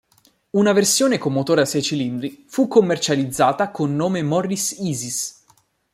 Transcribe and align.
Una 0.57 0.73
versione 0.73 1.19
con 1.19 1.31
motore 1.31 1.61
a 1.61 1.65
sei 1.65 1.83
cilindri 1.83 2.45
fu 2.47 2.67
commercializzata 2.67 3.69
con 3.69 3.95
nome 3.95 4.23
Morris 4.23 4.71
Isis. 4.79 5.45